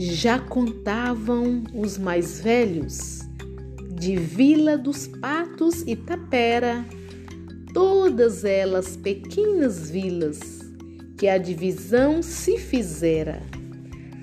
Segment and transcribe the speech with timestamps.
[0.00, 3.22] Já contavam os mais velhos
[3.96, 6.86] de Vila dos Patos e Tapera,
[7.74, 10.38] todas elas pequenas vilas
[11.16, 13.42] que a divisão se fizera.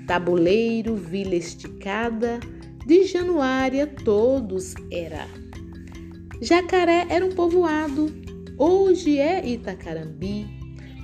[0.06, 2.40] Tabuleiro, vila esticada,
[2.86, 5.28] de Januária todos era.
[6.40, 8.10] Jacaré era um povoado,
[8.56, 10.46] hoje é Itacarambi,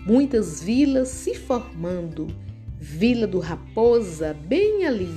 [0.06, 2.28] muitas vilas se formando,
[2.84, 5.14] Vila do Raposa bem ali,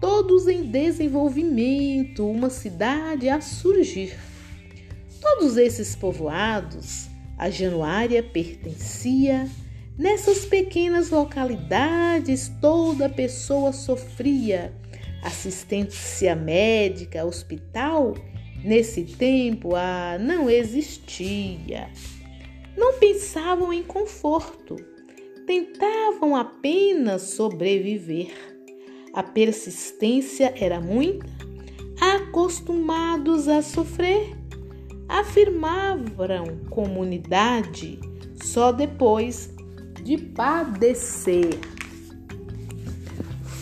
[0.00, 4.16] todos em desenvolvimento, uma cidade a surgir.
[5.20, 9.48] Todos esses povoados, a Januária pertencia,
[9.98, 14.72] nessas pequenas localidades toda pessoa sofria
[15.22, 18.14] assistência médica, hospital
[18.66, 21.88] Nesse tempo, ah, não existia.
[22.76, 24.76] Não pensavam em conforto,
[25.46, 28.32] tentavam apenas sobreviver.
[29.12, 31.26] A persistência era muita,
[32.00, 34.36] acostumados a sofrer,
[35.08, 37.98] afirmavam comunidade
[38.42, 39.54] só depois
[40.02, 41.58] de padecer.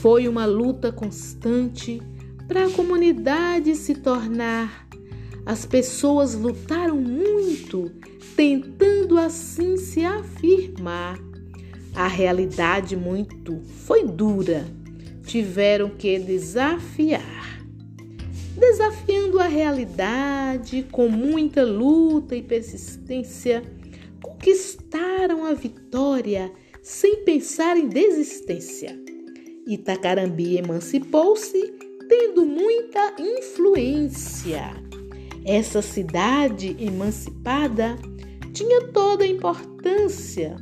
[0.01, 2.03] Foi uma luta constante
[2.49, 4.85] para a comunidade se tornar
[5.47, 7.91] as pessoas lutaram muito,
[8.35, 11.19] tentando assim se afirmar.
[11.95, 14.67] A realidade muito foi dura.
[15.25, 17.61] Tiveram que desafiar.
[18.59, 23.63] Desafiando a realidade com muita luta e persistência,
[24.21, 28.99] conquistaram a vitória sem pensar em desistência.
[29.67, 31.73] Itacarambi emancipou-se,
[32.09, 34.63] tendo muita influência.
[35.45, 37.97] Essa cidade emancipada
[38.53, 40.57] tinha toda a importância.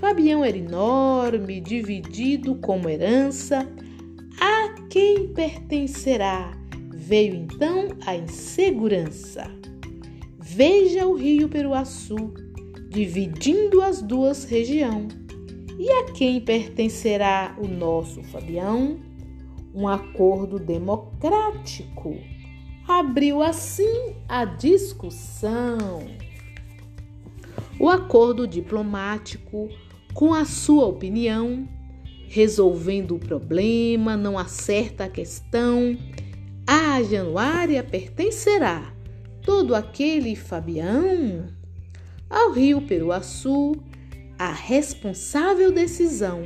[0.00, 3.68] Fabião era enorme, dividido como herança.
[4.40, 6.56] A quem pertencerá?
[6.94, 9.50] Veio então a insegurança.
[10.38, 12.32] Veja o rio Peruaçu,
[12.88, 15.16] dividindo as duas regiões.
[15.78, 18.98] E a quem pertencerá o nosso Fabião?
[19.74, 22.16] Um acordo democrático
[22.88, 26.06] abriu assim a discussão.
[27.78, 29.68] O acordo diplomático,
[30.14, 31.68] com a sua opinião,
[32.26, 35.96] resolvendo o problema, não acerta a questão.
[36.66, 38.92] A Januária pertencerá
[39.42, 41.48] todo aquele Fabião
[42.28, 43.76] ao Rio Peruaçu,
[44.38, 46.42] a responsável decisão.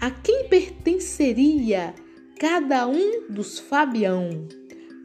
[0.00, 1.94] A quem pertenceria
[2.38, 4.48] cada um dos Fabião?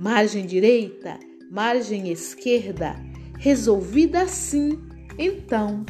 [0.01, 1.19] margem direita,
[1.51, 2.95] margem esquerda,
[3.37, 4.79] resolvida assim.
[5.15, 5.85] Então,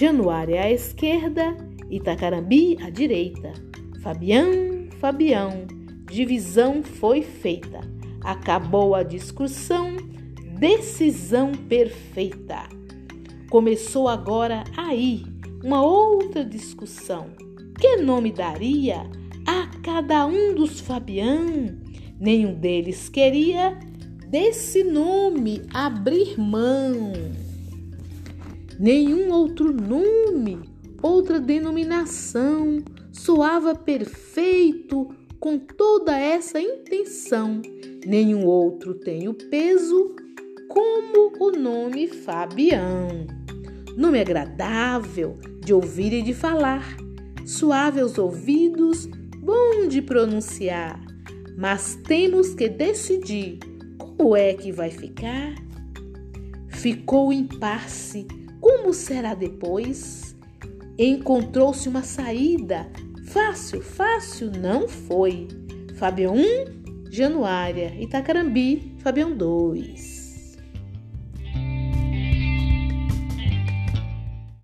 [0.00, 1.54] Januária à esquerda,
[1.90, 3.52] Itacarambi à direita.
[4.02, 5.66] Fabião, Fabião,
[6.10, 7.82] divisão foi feita.
[8.24, 9.94] Acabou a discussão,
[10.58, 12.62] decisão perfeita.
[13.50, 15.22] Começou agora aí
[15.62, 17.26] uma outra discussão.
[17.78, 19.02] Que nome daria
[19.46, 21.76] a cada um dos Fabião?
[22.18, 23.78] Nenhum deles queria
[24.30, 27.49] desse nome abrir mão.
[28.80, 30.58] Nenhum outro nome,
[31.02, 32.82] outra denominação
[33.12, 37.60] soava perfeito com toda essa intenção.
[38.06, 40.16] Nenhum outro tem o peso
[40.68, 43.26] como o nome Fabião.
[43.96, 46.96] Nome agradável de ouvir e de falar,
[47.44, 49.04] suave aos ouvidos,
[49.44, 51.10] bom de pronunciar
[51.60, 53.58] mas temos que decidir
[53.98, 55.54] como é que vai ficar.
[56.68, 58.26] Ficou impasse.
[58.70, 60.36] Como será depois?
[60.96, 62.88] Encontrou-se uma saída.
[63.26, 65.48] Fácil, fácil não foi.
[65.96, 67.92] Fabião 1, Januária.
[68.00, 70.19] Itacarambi, Fabião 2.